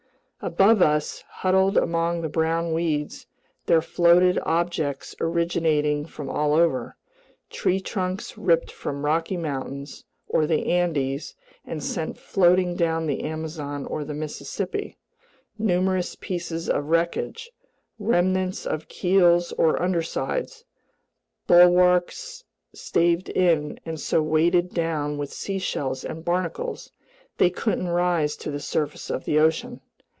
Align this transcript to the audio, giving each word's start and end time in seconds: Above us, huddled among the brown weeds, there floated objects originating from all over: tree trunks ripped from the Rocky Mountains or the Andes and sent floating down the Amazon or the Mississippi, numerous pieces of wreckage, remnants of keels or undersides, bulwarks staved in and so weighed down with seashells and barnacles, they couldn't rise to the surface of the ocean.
Above 0.43 0.81
us, 0.81 1.23
huddled 1.29 1.77
among 1.77 2.21
the 2.23 2.27
brown 2.27 2.73
weeds, 2.73 3.27
there 3.67 3.79
floated 3.79 4.39
objects 4.41 5.13
originating 5.21 6.03
from 6.03 6.27
all 6.27 6.55
over: 6.55 6.97
tree 7.51 7.79
trunks 7.79 8.39
ripped 8.39 8.71
from 8.71 8.95
the 8.95 9.01
Rocky 9.03 9.37
Mountains 9.37 10.03
or 10.27 10.47
the 10.47 10.65
Andes 10.71 11.35
and 11.63 11.83
sent 11.83 12.17
floating 12.17 12.75
down 12.75 13.05
the 13.05 13.21
Amazon 13.21 13.85
or 13.85 14.03
the 14.03 14.15
Mississippi, 14.15 14.97
numerous 15.59 16.15
pieces 16.15 16.67
of 16.67 16.85
wreckage, 16.89 17.51
remnants 17.99 18.65
of 18.65 18.87
keels 18.87 19.51
or 19.59 19.79
undersides, 19.79 20.65
bulwarks 21.45 22.43
staved 22.73 23.29
in 23.29 23.79
and 23.85 23.99
so 23.99 24.23
weighed 24.23 24.73
down 24.73 25.19
with 25.19 25.31
seashells 25.31 26.03
and 26.03 26.25
barnacles, 26.25 26.91
they 27.37 27.51
couldn't 27.51 27.89
rise 27.89 28.35
to 28.37 28.49
the 28.49 28.59
surface 28.59 29.11
of 29.11 29.25
the 29.25 29.37
ocean. 29.37 29.79